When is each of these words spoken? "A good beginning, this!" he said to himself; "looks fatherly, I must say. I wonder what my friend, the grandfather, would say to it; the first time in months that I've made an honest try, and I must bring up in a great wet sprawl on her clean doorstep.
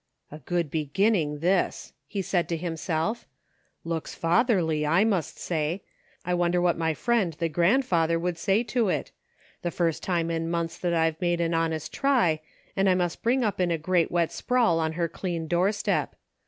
"A 0.31 0.39
good 0.39 0.71
beginning, 0.71 1.41
this!" 1.41 1.93
he 2.07 2.23
said 2.23 2.49
to 2.49 2.57
himself; 2.57 3.27
"looks 3.83 4.15
fatherly, 4.15 4.83
I 4.83 5.03
must 5.05 5.37
say. 5.37 5.83
I 6.25 6.33
wonder 6.33 6.59
what 6.59 6.75
my 6.75 6.95
friend, 6.95 7.33
the 7.33 7.47
grandfather, 7.49 8.17
would 8.17 8.39
say 8.39 8.63
to 8.63 8.89
it; 8.89 9.11
the 9.61 9.69
first 9.69 10.01
time 10.01 10.31
in 10.31 10.49
months 10.49 10.79
that 10.79 10.95
I've 10.95 11.21
made 11.21 11.39
an 11.39 11.53
honest 11.53 11.93
try, 11.93 12.41
and 12.75 12.89
I 12.89 12.95
must 12.95 13.21
bring 13.21 13.43
up 13.43 13.61
in 13.61 13.69
a 13.69 13.77
great 13.77 14.11
wet 14.11 14.31
sprawl 14.31 14.79
on 14.79 14.93
her 14.93 15.07
clean 15.07 15.45
doorstep. 15.45 16.15